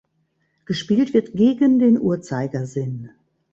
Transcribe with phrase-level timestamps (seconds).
[0.65, 3.11] Gespielt wird gegen den Uhrzeigersinn.